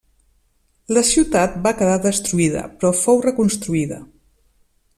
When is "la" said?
0.97-1.03